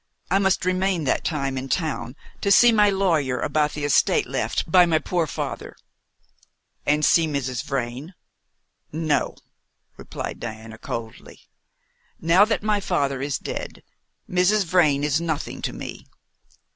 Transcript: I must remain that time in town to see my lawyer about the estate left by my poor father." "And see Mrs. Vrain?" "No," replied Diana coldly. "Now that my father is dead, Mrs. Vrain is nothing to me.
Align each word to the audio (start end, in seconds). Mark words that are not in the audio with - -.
I 0.31 0.39
must 0.39 0.65
remain 0.65 1.03
that 1.03 1.23
time 1.23 1.59
in 1.59 1.69
town 1.69 2.15
to 2.41 2.51
see 2.51 2.71
my 2.71 2.89
lawyer 2.89 3.39
about 3.39 3.73
the 3.73 3.85
estate 3.85 4.25
left 4.25 4.71
by 4.71 4.87
my 4.87 4.97
poor 4.97 5.27
father." 5.27 5.75
"And 6.87 7.05
see 7.05 7.27
Mrs. 7.27 7.61
Vrain?" 7.63 8.15
"No," 8.91 9.37
replied 9.97 10.39
Diana 10.39 10.79
coldly. 10.79 11.41
"Now 12.19 12.45
that 12.45 12.63
my 12.63 12.79
father 12.79 13.21
is 13.21 13.37
dead, 13.37 13.83
Mrs. 14.27 14.65
Vrain 14.65 15.03
is 15.03 15.21
nothing 15.21 15.61
to 15.61 15.71
me. 15.71 16.07